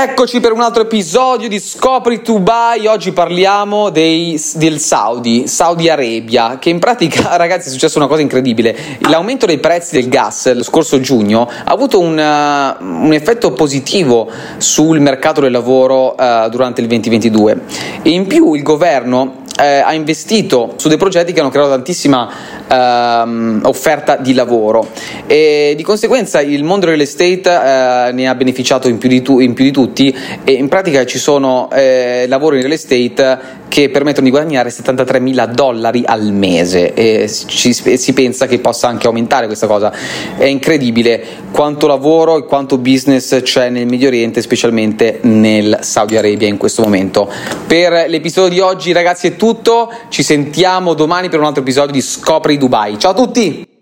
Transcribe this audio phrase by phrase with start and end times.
[0.00, 2.86] Eccoci per un altro episodio di Scopri Dubai.
[2.86, 8.20] Oggi parliamo dei, del Saudi, Saudi Arabia, che in pratica, ragazzi, è successa una cosa
[8.20, 8.76] incredibile.
[9.08, 14.30] L'aumento dei prezzi del gas lo scorso giugno ha avuto un, uh, un effetto positivo
[14.58, 17.60] sul mercato del lavoro uh, durante il 2022
[18.02, 22.28] e in più il governo eh, ha investito su dei progetti che hanno creato tantissima
[22.68, 24.88] ehm, offerta di lavoro
[25.28, 29.52] e di conseguenza il mondo real estate eh, ne ha beneficiato in più, tu, in
[29.52, 34.24] più, di tutti e in pratica ci sono eh, lavori in real estate che permettono
[34.24, 39.46] di guadagnare 73 mila dollari al mese e ci, si pensa che possa anche aumentare
[39.46, 39.92] questa cosa.
[40.36, 41.22] È incredibile
[41.52, 46.82] quanto lavoro e quanto business c'è nel Medio Oriente specialmente nel Saudi Arabia in questo
[46.82, 47.30] momento.
[47.66, 49.92] Per l'episodio di oggi ragazzi è tutto.
[50.08, 52.98] Ci sentiamo domani per un altro episodio di Scopri Dubai.
[52.98, 53.76] Ciao a tutti